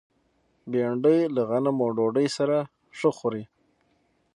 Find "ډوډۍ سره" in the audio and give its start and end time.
1.97-2.57